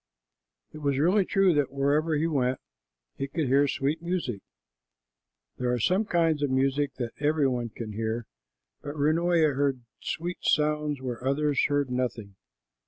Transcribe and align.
It 0.73 0.79
was 0.79 0.97
really 0.97 1.25
true 1.25 1.53
that 1.53 1.71
wherever 1.71 2.15
he 2.15 2.25
went 2.25 2.59
he 3.19 3.27
could 3.27 3.45
hear 3.45 3.67
sweet 3.67 4.01
music. 4.01 4.41
There 5.57 5.71
are 5.71 5.77
some 5.79 6.05
kinds 6.05 6.41
of 6.41 6.49
music 6.49 6.95
that 6.95 7.13
every 7.19 7.47
one 7.47 7.69
can 7.69 7.91
hear, 7.91 8.25
but 8.81 8.95
Runoia 8.97 9.53
heard 9.53 9.81
sweet 10.01 10.39
sounds 10.41 11.03
where 11.03 11.23
others 11.23 11.65
heard 11.67 11.91
nothing. 11.91 12.35